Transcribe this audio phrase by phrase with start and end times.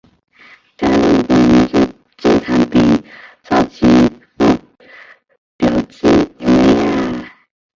[0.79, 2.79] 在日本名字经常比
[3.43, 3.85] 照其
[4.35, 4.59] 父
[5.57, 6.07] 表记
[6.39, 7.29] 为。